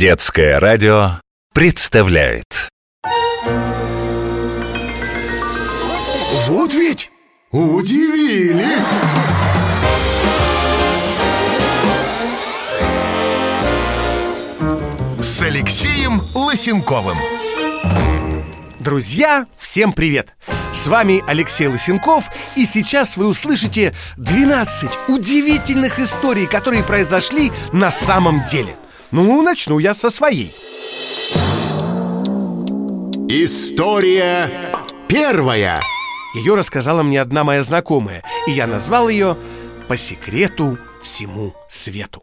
[0.00, 1.20] Детское радио
[1.52, 2.70] представляет
[6.46, 7.10] Вот ведь
[7.50, 8.64] удивили!
[15.22, 17.18] С Алексеем Лосенковым
[18.78, 20.34] Друзья, всем привет!
[20.72, 28.46] С вами Алексей Лысенков, и сейчас вы услышите 12 удивительных историй, которые произошли на самом
[28.46, 28.76] деле.
[29.12, 30.54] Ну, начну я со своей.
[33.28, 34.50] История
[35.08, 35.80] первая
[36.34, 39.36] Ее рассказала мне одна моя знакомая, и я назвал ее
[39.88, 42.22] «По секрету всему свету».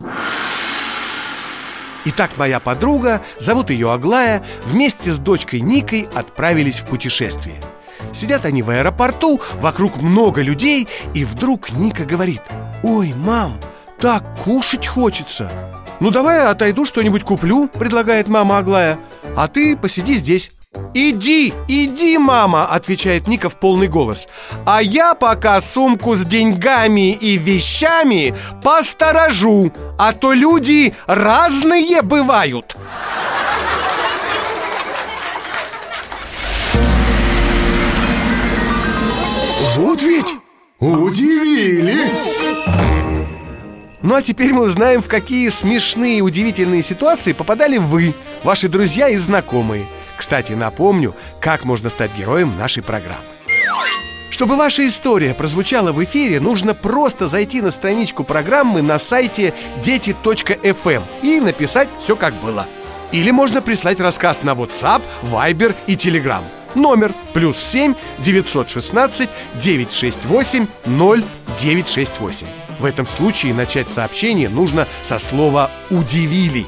[2.05, 7.61] Итак, моя подруга, зовут ее Аглая, вместе с дочкой Никой отправились в путешествие.
[8.13, 12.41] Сидят они в аэропорту, вокруг много людей, и вдруг Ника говорит
[12.81, 13.59] «Ой, мам,
[13.99, 15.51] так кушать хочется!»
[15.99, 18.99] «Ну давай отойду что-нибудь куплю», предлагает мама Аглая
[19.35, 20.51] «А ты посиди здесь»
[20.93, 24.27] «Иди, иди, мама!»— отвечает Ника в полный голос
[24.65, 32.75] «А я пока сумку с деньгами и вещами посторожу, а то люди разные бывают!»
[39.75, 40.33] Вот ведь
[40.79, 42.11] удивили!
[44.01, 49.15] Ну а теперь мы узнаем, в какие смешные, удивительные ситуации попадали вы, ваши друзья и
[49.15, 49.87] знакомые.
[50.17, 53.23] Кстати, напомню, как можно стать героем нашей программы.
[54.29, 61.03] Чтобы ваша история прозвучала в эфире, нужно просто зайти на страничку программы на сайте дети.фм
[61.23, 62.67] и написать все как было.
[63.11, 66.43] Или можно прислать рассказ на WhatsApp, Viber и Telegram.
[66.75, 72.66] Номер плюс 7 916 968 0968.
[72.79, 76.65] В этом случае начать сообщение нужно со слова «удивили».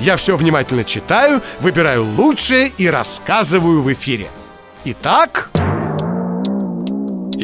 [0.00, 4.28] Я все внимательно читаю, выбираю лучшее и рассказываю в эфире.
[4.84, 5.50] Итак,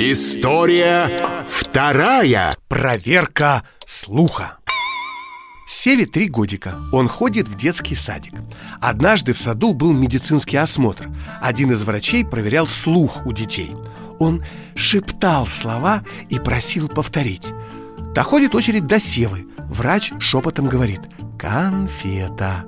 [0.01, 4.59] История вторая проверка слуха.
[5.67, 6.77] Севе три годика.
[6.93, 8.35] Он ходит в детский садик.
[8.81, 11.11] Однажды в саду был медицинский осмотр.
[11.43, 13.75] Один из врачей проверял слух у детей.
[14.21, 14.45] Он
[14.77, 17.49] шептал слова и просил повторить.
[18.19, 19.47] Доходит очередь до Севы.
[19.59, 21.03] Врач шепотом говорит
[21.39, 22.65] «Конфета».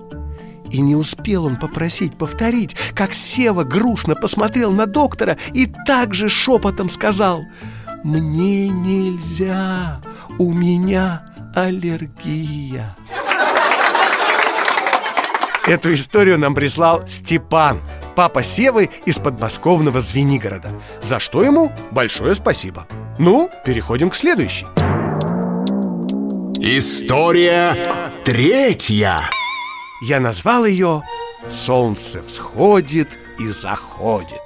[0.71, 6.89] И не успел он попросить повторить, как Сева грустно посмотрел на доктора и также шепотом
[6.89, 7.43] сказал
[8.05, 10.00] «Мне нельзя,
[10.39, 11.25] у меня
[11.56, 12.97] аллергия».
[15.66, 17.81] Эту историю нам прислал Степан,
[18.15, 20.69] папа Севы из подмосковного Звенигорода
[21.03, 22.87] За что ему большое спасибо
[23.19, 24.66] Ну, переходим к следующей
[26.62, 27.75] История
[28.22, 29.22] третья
[30.03, 31.03] Я назвал ее
[31.48, 34.43] «Солнце всходит и заходит».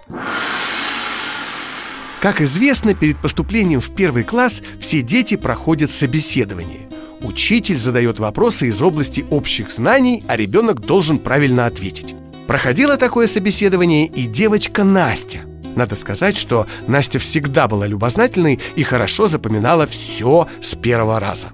[2.21, 6.89] Как известно, перед поступлением в первый класс все дети проходят собеседование.
[7.21, 12.15] Учитель задает вопросы из области общих знаний, а ребенок должен правильно ответить.
[12.47, 15.41] Проходило такое собеседование и девочка Настя.
[15.75, 21.49] Надо сказать, что Настя всегда была любознательной и хорошо запоминала все с первого раза.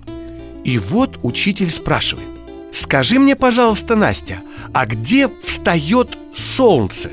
[0.64, 2.28] И вот учитель спрашивает.
[2.72, 4.40] Скажи мне, пожалуйста, Настя,
[4.72, 7.10] а где встает солнце?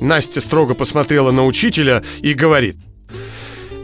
[0.00, 2.76] Настя строго посмотрела на учителя и говорит.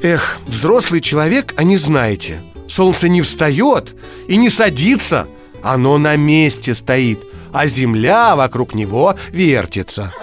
[0.02, 2.40] Эх, взрослый человек, а не знаете.
[2.68, 3.96] Солнце не встает
[4.28, 5.26] и не садится.
[5.62, 7.20] Оно на месте стоит
[7.52, 10.14] А земля вокруг него вертится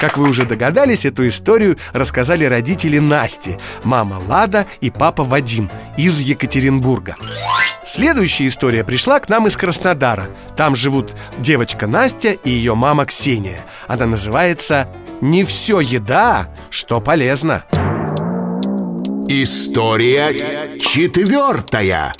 [0.00, 6.20] как вы уже догадались, эту историю рассказали родители Насти Мама Лада и папа Вадим из
[6.20, 7.16] Екатеринбурга.
[7.86, 10.26] Следующая история пришла к нам из Краснодара.
[10.56, 13.60] Там живут девочка Настя и ее мама Ксения.
[13.86, 14.88] Она называется
[15.20, 17.64] «Не все еда, что полезно»
[19.28, 22.12] История четвертая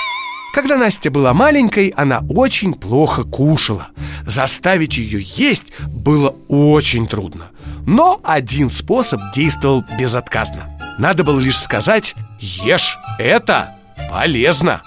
[0.54, 3.88] Когда Настя была маленькой, она очень плохо кушала.
[4.26, 7.50] Заставить ее есть было очень трудно
[7.86, 13.74] Но один способ действовал безотказно Надо было лишь сказать «Ешь, это
[14.10, 14.82] полезно!»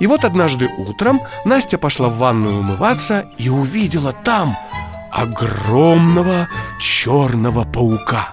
[0.00, 4.56] И вот однажды утром Настя пошла в ванную умываться и увидела там
[5.12, 6.48] огромного
[6.80, 8.32] черного паука.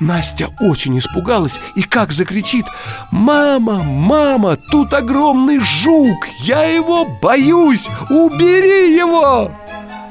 [0.00, 2.64] Настя очень испугалась и как закричит
[3.10, 6.26] «Мама, мама, тут огромный жук!
[6.42, 7.88] Я его боюсь!
[8.08, 9.52] Убери его!»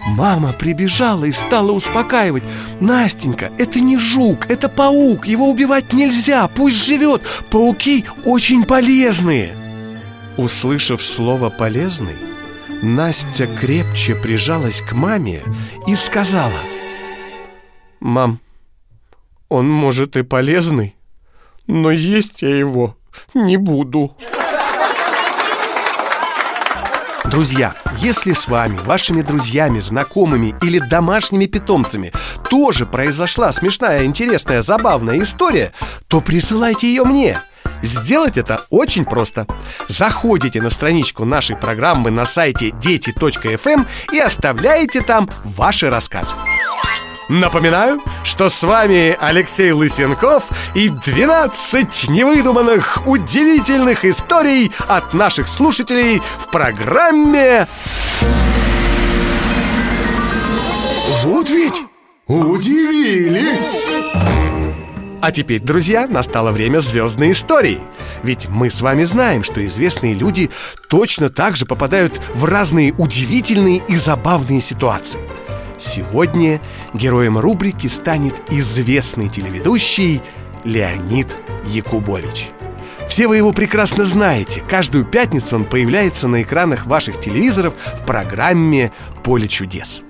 [0.05, 2.43] Мама прибежала и стала успокаивать.
[2.79, 9.55] Настенька, это не жук, это паук Его убивать нельзя, пусть живет Пауки очень полезные
[10.37, 12.15] Услышав слово «полезный»,
[12.81, 15.41] Настя крепче прижалась к маме
[15.85, 16.59] и сказала
[17.99, 18.39] Мам,
[19.49, 20.95] он может и полезный,
[21.67, 22.95] но есть я его
[23.33, 24.15] не буду
[27.29, 32.11] Друзья, если с вами, вашими друзьями, знакомыми или домашними питомцами
[32.49, 35.71] тоже произошла смешная, интересная, забавная история,
[36.07, 37.39] то присылайте ее мне.
[37.83, 39.45] Сделать это очень просто.
[39.87, 46.33] Заходите на страничку нашей программы на сайте дети.фм и оставляете там ваши рассказы.
[47.29, 56.49] Напоминаю, что с вами Алексей Лысенков и 12 невыдуманных, удивительных историй от наших слушателей в
[56.49, 57.67] программе
[61.21, 61.83] Вот ведь
[62.25, 63.59] удивили!
[65.21, 67.81] А теперь, друзья, настало время звездной истории
[68.23, 70.49] Ведь мы с вами знаем, что известные люди
[70.89, 75.19] точно так же попадают в разные удивительные и забавные ситуации
[75.79, 76.59] Сегодня
[76.93, 80.21] героем рубрики станет известный телеведущий
[80.65, 81.27] Леонид
[81.65, 82.49] Якубович.
[83.07, 84.61] Все вы его прекрасно знаете.
[84.69, 88.91] Каждую пятницу он появляется на экранах ваших телевизоров в программе
[89.23, 90.03] «Поле чудес».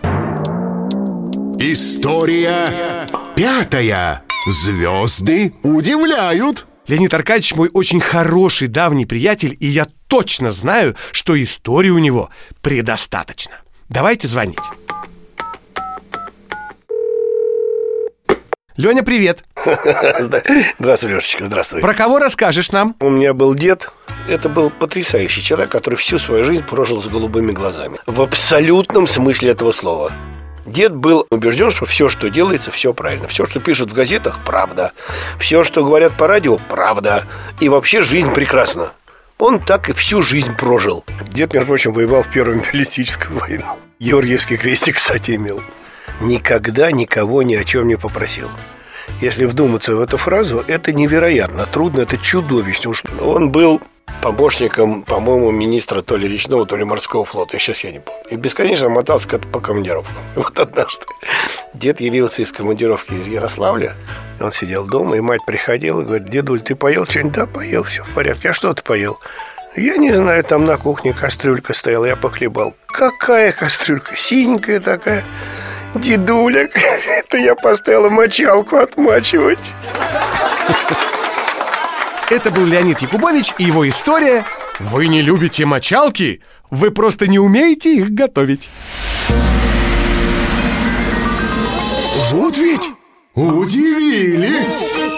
[1.60, 4.24] История пятая.
[4.48, 6.66] Звезды удивляют.
[6.88, 12.30] Леонид Аркадьевич мой очень хороший давний приятель, и я точно знаю, что истории у него
[12.62, 13.56] предостаточно.
[13.90, 14.58] Давайте звонить.
[18.80, 19.44] Леня, привет!
[20.80, 21.82] Здравствуй, Лешечка, здравствуй.
[21.82, 22.96] Про кого расскажешь нам?
[23.02, 23.92] У меня был дед.
[24.30, 28.00] Это был потрясающий человек, который всю свою жизнь прожил с голубыми глазами.
[28.08, 30.14] В абсолютном смысле этого слова.
[30.66, 33.28] Дед был убежден, что все, что делается, все правильно.
[33.28, 34.94] Все, что пишут в газетах, правда.
[35.42, 37.26] Все, что говорят по радио, правда.
[37.60, 38.94] И вообще жизнь прекрасна.
[39.40, 41.04] Он так и всю жизнь прожил.
[41.34, 43.66] Дед, между прочим, воевал в Первую империалистическую войну.
[44.00, 45.60] Георгиевский крестик, кстати, имел
[46.22, 48.50] никогда никого ни о чем не попросил.
[49.22, 52.94] Если вдуматься в эту фразу, это невероятно трудно, это чудовищно.
[53.22, 53.82] Он был
[54.22, 57.58] помощником, по-моему, министра то ли речного, то ли морского флота.
[57.60, 58.22] Сейчас я не помню.
[58.30, 60.16] И бесконечно мотался по командировкам.
[60.36, 61.06] Вот однажды
[61.74, 63.96] дед явился из командировки из Ярославля.
[64.40, 67.34] Он сидел дома, и мать приходила и говорит, дедуль, ты поел что-нибудь?
[67.34, 68.50] Да, поел, все в порядке.
[68.50, 69.20] А что ты поел?
[69.76, 72.74] Я не знаю, там на кухне кастрюлька стояла, я похлебал.
[72.88, 74.16] Какая кастрюлька?
[74.16, 75.24] Синенькая такая.
[75.96, 76.70] Дедуля,
[77.08, 79.60] это я поставила мочалку отмачивать.
[82.30, 84.46] Это был Леонид Якубович и его история
[84.80, 86.42] «Вы не любите мочалки?
[86.70, 88.70] Вы просто не умеете их готовить»
[92.32, 92.88] Вот ведь
[93.34, 95.09] удивили!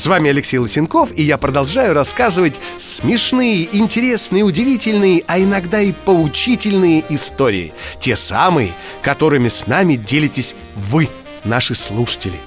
[0.00, 7.04] С вами Алексей Лысенков, и я продолжаю рассказывать смешные, интересные, удивительные, а иногда и поучительные
[7.10, 7.74] истории.
[8.00, 11.10] Те самые, которыми с нами делитесь вы,
[11.44, 12.40] наши слушатели.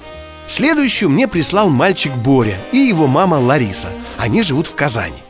[0.48, 3.90] Следующую мне прислал мальчик Боря и его мама Лариса.
[4.18, 5.22] Они живут в Казани.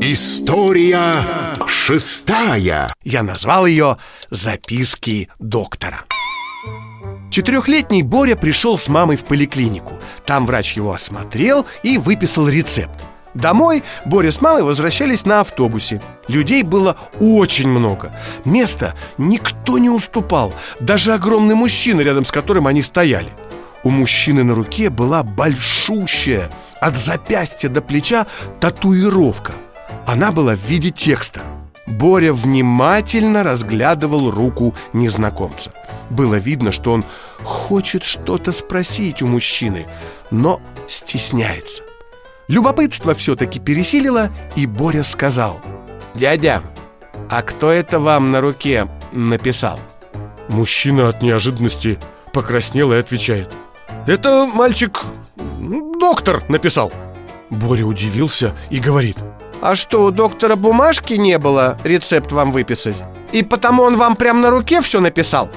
[0.00, 1.26] История
[1.66, 2.94] шестая.
[3.04, 3.98] Я назвал ее
[4.30, 6.06] «Записки доктора».
[7.32, 9.94] Четырехлетний Боря пришел с мамой в поликлинику.
[10.26, 12.94] Там врач его осмотрел и выписал рецепт.
[13.32, 16.02] Домой Боря с мамой возвращались на автобусе.
[16.28, 18.14] Людей было очень много.
[18.44, 23.32] Места никто не уступал, даже огромный мужчина, рядом с которым они стояли.
[23.82, 26.50] У мужчины на руке была большущая,
[26.82, 28.26] от запястья до плеча,
[28.60, 29.54] татуировка.
[30.06, 31.40] Она была в виде текста.
[31.86, 35.72] Боря внимательно разглядывал руку незнакомца.
[36.10, 37.04] Было видно, что он
[37.42, 39.86] хочет что-то спросить у мужчины,
[40.30, 41.82] но стесняется.
[42.48, 45.60] Любопытство все-таки пересилило, и Боря сказал
[46.14, 46.62] «Дядя,
[47.30, 49.80] а кто это вам на руке написал?»
[50.48, 51.98] Мужчина от неожиданности
[52.32, 53.50] покраснел и отвечает
[54.06, 55.02] «Это мальчик,
[55.98, 56.92] доктор написал»
[57.50, 59.16] Боря удивился и говорит
[59.62, 62.96] «А что, у доктора бумажки не было рецепт вам выписать?
[63.30, 65.50] И потому он вам прямо на руке все написал?»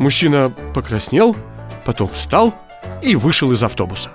[0.00, 1.36] Мужчина покраснел,
[1.84, 2.52] потом встал
[3.00, 4.10] и вышел из автобуса.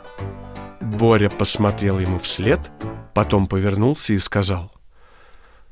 [0.81, 2.59] Боря посмотрел ему вслед,
[3.13, 4.73] потом повернулся и сказал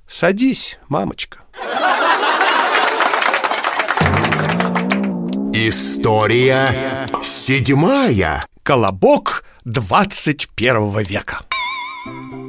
[0.07, 1.39] «Садись, мамочка».
[5.53, 8.45] История седьмая.
[8.63, 11.39] Колобок 21 века.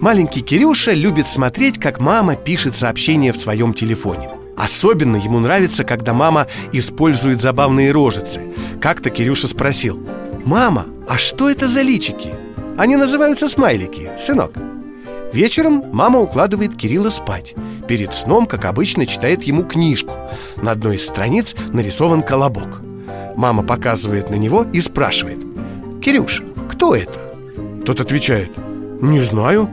[0.01, 4.31] Маленький Кирюша любит смотреть, как мама пишет сообщения в своем телефоне.
[4.57, 8.43] Особенно ему нравится, когда мама использует забавные рожицы
[8.81, 10.01] Как-то Кирюша спросил
[10.45, 12.31] «Мама, а что это за личики?»
[12.77, 14.53] Они называются смайлики, сынок
[15.33, 17.55] Вечером мама укладывает Кирилла спать
[17.87, 20.13] Перед сном, как обычно, читает ему книжку
[20.61, 22.83] На одной из страниц нарисован колобок
[23.37, 25.39] Мама показывает на него и спрашивает
[26.03, 27.33] «Кирюш, кто это?»
[27.85, 28.51] Тот отвечает
[29.01, 29.69] «Не знаю»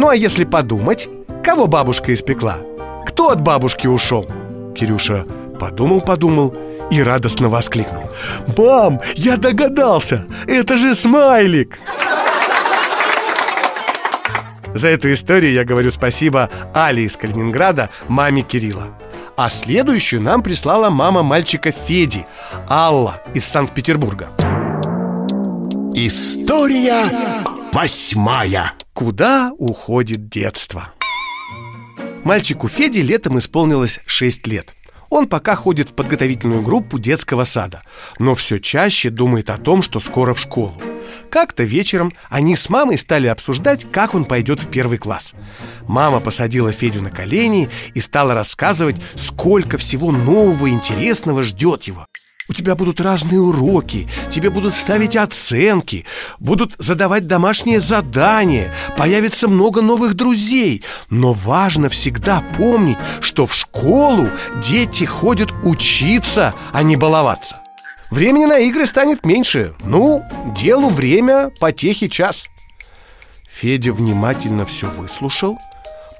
[0.00, 1.10] Ну а если подумать,
[1.44, 2.56] кого бабушка испекла?
[3.06, 4.26] Кто от бабушки ушел?
[4.74, 5.26] Кирюша
[5.60, 6.54] подумал-подумал
[6.90, 8.04] и радостно воскликнул
[8.56, 10.24] «Мам, я догадался!
[10.46, 11.78] Это же смайлик!»
[14.72, 18.86] За эту историю я говорю спасибо Али из Калининграда, маме Кирилла.
[19.36, 22.24] А следующую нам прислала мама мальчика Феди,
[22.70, 24.30] Алла из Санкт-Петербурга.
[25.94, 27.04] История
[27.74, 30.92] восьмая Куда уходит детство?
[32.22, 34.74] Мальчику Феде летом исполнилось 6 лет
[35.08, 37.80] Он пока ходит в подготовительную группу детского сада
[38.18, 40.74] Но все чаще думает о том, что скоро в школу
[41.30, 45.32] как-то вечером они с мамой стали обсуждать, как он пойдет в первый класс.
[45.88, 52.06] Мама посадила Федю на колени и стала рассказывать, сколько всего нового и интересного ждет его.
[52.50, 56.04] У тебя будут разные уроки, тебе будут ставить оценки,
[56.40, 60.82] будут задавать домашние задания, появится много новых друзей.
[61.10, 64.28] Но важно всегда помнить, что в школу
[64.64, 67.60] дети ходят учиться, а не баловаться.
[68.10, 70.24] Времени на игры станет меньше Ну,
[70.56, 72.48] делу время, потехи час
[73.48, 75.56] Федя внимательно все выслушал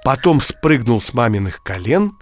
[0.04, 2.12] Потом спрыгнул с маминых колен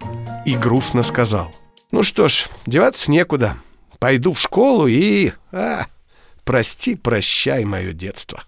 [0.47, 1.53] и грустно сказал
[1.91, 3.57] Ну что ж, деваться некуда
[3.99, 5.31] Пойду в школу и...
[5.51, 5.85] А,
[6.45, 8.43] прости, прощай мое детство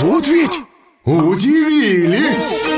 [0.00, 0.60] Вот ведь
[1.04, 2.68] удивили!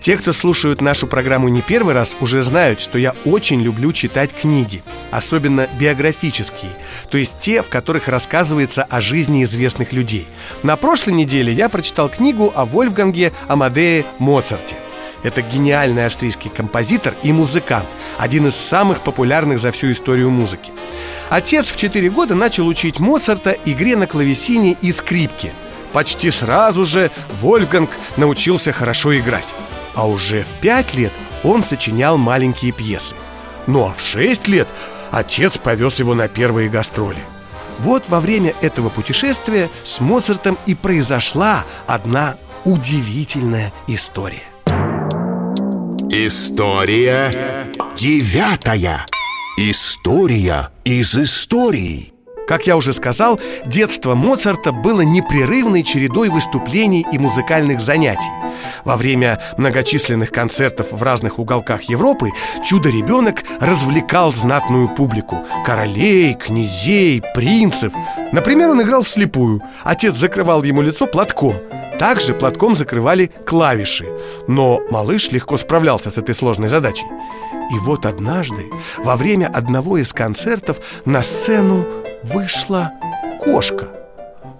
[0.00, 4.32] Те, кто слушают нашу программу не первый раз, уже знают, что я очень люблю читать
[4.32, 6.72] книги, особенно биографические,
[7.10, 10.28] то есть те, в которых рассказывается о жизни известных людей.
[10.62, 14.79] На прошлой неделе я прочитал книгу о Вольфганге Амадее Моцарте.
[15.22, 17.86] Это гениальный австрийский композитор и музыкант,
[18.18, 20.72] один из самых популярных за всю историю музыки.
[21.28, 25.52] Отец в 4 года начал учить Моцарта игре на клавесине и скрипке.
[25.92, 27.10] Почти сразу же
[27.40, 29.46] Вольфганг научился хорошо играть.
[29.94, 31.12] А уже в пять лет
[31.44, 33.14] он сочинял маленькие пьесы.
[33.66, 34.68] Ну а в шесть лет
[35.10, 37.20] отец повез его на первые гастроли.
[37.78, 44.49] Вот во время этого путешествия с Моцартом и произошла одна удивительная история.
[46.12, 47.30] История
[47.94, 49.06] девятая.
[49.56, 52.12] История из истории.
[52.48, 58.28] Как я уже сказал, детство Моцарта было непрерывной чередой выступлений и музыкальных занятий.
[58.84, 62.30] Во время многочисленных концертов в разных уголках Европы
[62.64, 67.92] чудо-ребенок развлекал знатную публику Королей, князей, принцев.
[68.32, 69.62] Например, он играл вслепую.
[69.84, 71.54] Отец закрывал ему лицо платком
[72.00, 74.06] также платком закрывали клавиши.
[74.48, 77.04] Но малыш легко справлялся с этой сложной задачей.
[77.70, 81.86] И вот однажды, во время одного из концертов на сцену
[82.22, 82.92] вышла
[83.38, 83.90] кошка.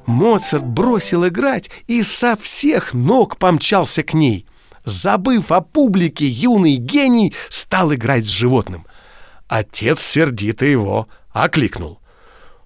[0.04, 4.44] Моцарт бросил играть и со всех ног помчался к ней.
[4.84, 8.84] Забыв о публике, юный гений стал играть с животным.
[9.48, 12.00] Отец сердито его окликнул.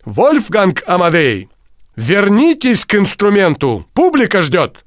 [0.04, 1.49] «Вольфганг Амадей,
[1.97, 4.85] вернитесь к инструменту, публика ждет!»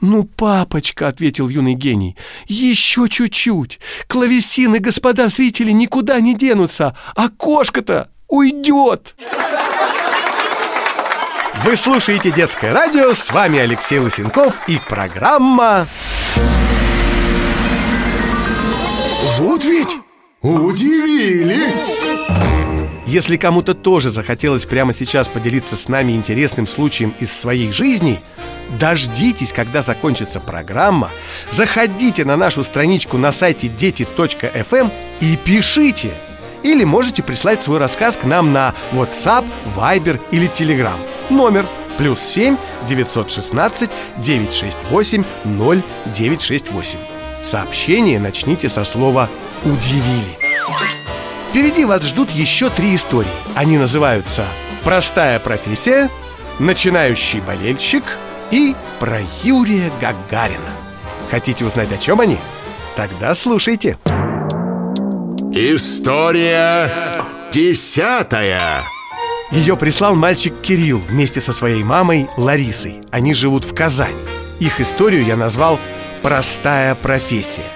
[0.00, 3.78] «Ну, папочка»,— ответил юный гений,— «еще чуть-чуть.
[4.08, 9.14] Клавесины, господа зрители, никуда не денутся, а кошка-то уйдет!»
[11.64, 15.86] Вы слушаете «Детское радио», с вами Алексей Лысенков и программа...
[19.38, 19.96] Вот ведь
[20.42, 21.72] удивили!
[23.12, 28.22] Если кому-то тоже захотелось прямо сейчас поделиться с нами интересным случаем из своей жизни,
[28.80, 31.10] дождитесь, когда закончится программа,
[31.50, 34.90] заходите на нашу страничку на сайте дети.фм
[35.20, 36.14] и пишите.
[36.62, 40.98] Или можете прислать свой рассказ к нам на WhatsApp, Viber или Telegram.
[41.28, 41.66] Номер
[41.98, 42.56] плюс 7
[42.88, 46.98] 916 968 0968.
[47.42, 49.28] Сообщение начните со слова
[49.66, 51.01] «Удивили».
[51.52, 53.28] Впереди вас ждут еще три истории.
[53.54, 54.46] Они называются
[54.84, 56.08] «Простая профессия»,
[56.58, 58.04] «Начинающий болельщик»
[58.50, 60.70] и «Про Юрия Гагарина».
[61.30, 62.38] Хотите узнать, о чем они?
[62.96, 63.98] Тогда слушайте.
[65.52, 67.12] История
[67.52, 68.84] десятая
[69.50, 73.02] Ее прислал мальчик Кирилл вместе со своей мамой Ларисой.
[73.10, 74.16] Они живут в Казани.
[74.58, 75.78] Их историю я назвал
[76.22, 77.66] «Простая профессия».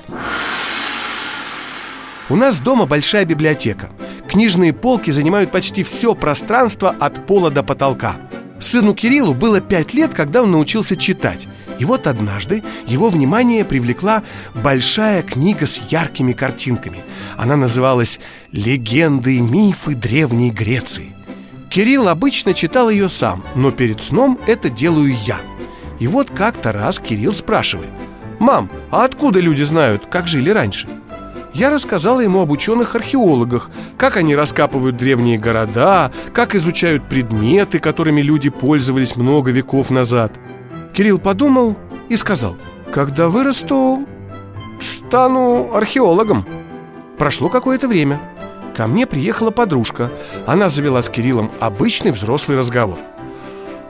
[2.29, 3.91] У нас дома большая библиотека.
[4.29, 8.17] Книжные полки занимают почти все пространство от пола до потолка.
[8.59, 11.47] Сыну Кириллу было пять лет, когда он научился читать.
[11.79, 14.25] И вот однажды его внимание привлекла
[14.57, 17.05] большая книга с яркими картинками.
[17.37, 18.19] Она называлась
[18.51, 21.15] «Легенды и мифы Древней Греции».
[21.71, 25.39] Кирилл обычно читал ее сам, но перед сном это делаю я.
[26.01, 27.91] И вот как-то раз Кирилл спрашивает
[28.41, 30.89] «Мам, а откуда люди знают, как жили раньше?»
[31.57, 38.51] Я рассказала ему об ученых-археологах, как они раскапывают древние города, как изучают предметы, которыми люди
[38.51, 40.33] пользовались много веков назад.
[40.93, 41.75] Кирилл подумал
[42.11, 42.59] и сказал,
[42.93, 44.07] когда вырасту,
[44.83, 46.45] стану археологом.
[47.17, 48.21] Прошло какое-то время.
[48.77, 50.13] Ко мне приехала подружка.
[50.47, 52.99] Она завела с Кириллом обычный взрослый разговор.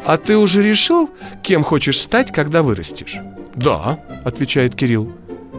[0.04, 1.10] «А ты уже решил,
[1.42, 3.16] кем хочешь стать, когда вырастешь?»
[3.56, 5.10] «Да»,— отвечает Кирилл.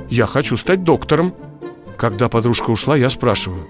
[0.09, 1.33] «Я хочу стать доктором».
[1.97, 3.67] Когда подружка ушла, я спрашиваю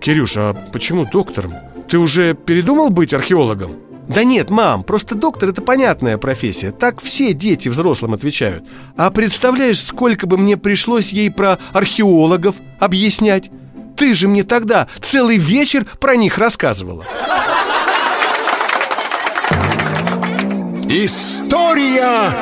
[0.00, 1.54] Кирюш, а почему доктором?
[1.88, 3.76] Ты уже передумал быть археологом?
[4.08, 8.64] Да нет, мам, просто доктор это понятная профессия Так все дети взрослым отвечают
[8.96, 13.50] А представляешь, сколько бы мне пришлось ей про археологов объяснять?
[13.96, 17.04] Ты же мне тогда целый вечер про них рассказывала
[20.88, 22.32] История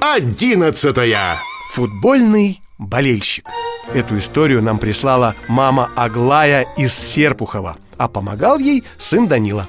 [0.00, 1.38] одиннадцатая
[1.70, 3.46] Футбольный болельщик
[3.94, 9.66] Эту историю нам прислала мама Аглая из Серпухова А помогал ей сын Данила.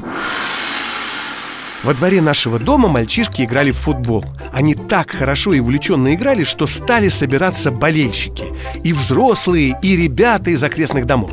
[1.84, 4.26] Во дворе нашего дома мальчишки играли в футбол.
[4.52, 8.46] Они так хорошо и увлеченно играли, что стали собираться болельщики.
[8.84, 11.32] И взрослые, и ребята из окрестных домов.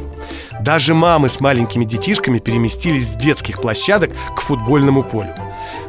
[0.61, 5.35] Даже мамы с маленькими детишками переместились с детских площадок к футбольному полю.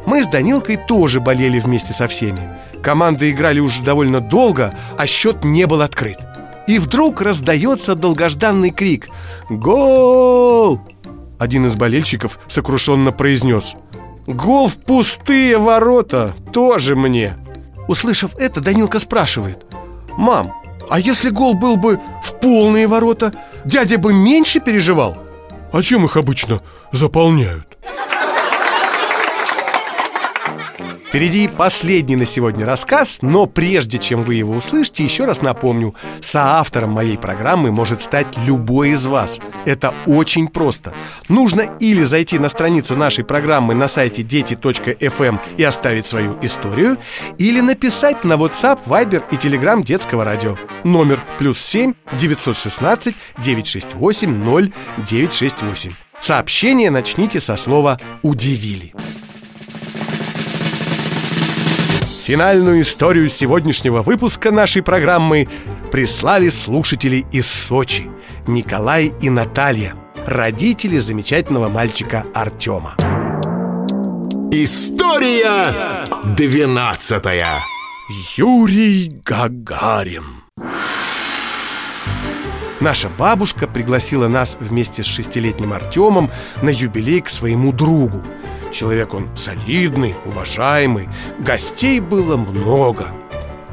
[0.05, 2.39] Мы с Данилкой тоже болели вместе со всеми.
[2.81, 6.17] Команды играли уже довольно долго, а счет не был открыт
[6.67, 9.09] и вдруг раздается долгожданный крик
[9.49, 10.81] «Гол!»
[11.37, 13.75] Один из болельщиков сокрушенно произнес
[14.27, 16.33] «Гол в пустые ворота!
[16.51, 17.37] Тоже мне!»
[17.87, 19.65] Услышав это, Данилка спрашивает
[20.17, 20.53] «Мам,
[20.89, 23.33] а если гол был бы в полные ворота,
[23.65, 25.17] дядя бы меньше переживал?»
[25.71, 26.61] «А чем их обычно
[26.91, 27.77] заполняют?»
[31.15, 36.89] Впереди последний на сегодня рассказ, но прежде чем вы его услышите, еще раз напомню, соавтором
[36.89, 39.39] моей программы может стать любой из вас.
[39.63, 40.93] Это очень просто.
[41.29, 46.97] Нужно или зайти на страницу нашей программы на сайте дети.фм и оставить свою историю,
[47.37, 50.57] или написать на WhatsApp, Viber и Telegram детского радио.
[50.83, 54.71] Номер плюс 7 916 968
[55.05, 55.91] 0968.
[56.19, 58.93] Сообщение начните со слова «удивили».
[62.25, 65.47] Финальную историю сегодняшнего выпуска нашей программы
[65.91, 68.09] прислали слушатели из Сочи
[68.47, 69.93] Николай и Наталья,
[70.25, 72.95] родители замечательного мальчика Артема.
[74.51, 75.71] История
[76.35, 77.45] двенадцатая.
[78.35, 80.25] Юрий Гагарин.
[82.79, 86.31] Наша бабушка пригласила нас вместе с шестилетним Артемом
[86.63, 88.23] на юбилей к своему другу–
[88.75, 91.07] Человек он солидный, уважаемый
[91.39, 93.07] Гостей было много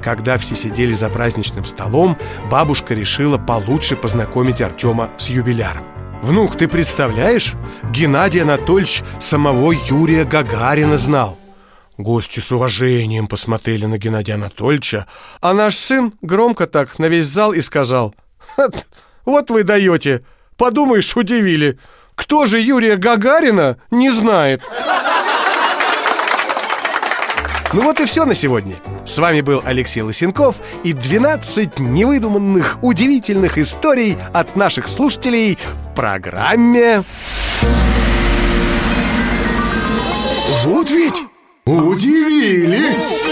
[0.00, 2.16] Когда все сидели за праздничным столом
[2.48, 5.82] Бабушка решила получше познакомить Артема с юбиляром
[6.22, 7.54] Внук, ты представляешь?
[7.90, 11.36] Геннадий Анатольевич самого Юрия Гагарина знал
[11.98, 15.08] Гости с уважением посмотрели на Геннадия Анатольевича
[15.40, 18.14] А наш сын громко так на весь зал и сказал
[19.24, 20.24] «Вот вы даете!
[20.56, 21.80] Подумаешь, удивили!
[22.14, 24.62] Кто же Юрия Гагарина не знает?»
[27.72, 28.76] Ну вот и все на сегодня.
[29.06, 37.02] С вами был Алексей Лысенков и 12 невыдуманных, удивительных историй от наших слушателей в программе...
[40.64, 41.22] Вот ведь
[41.64, 43.31] удивили!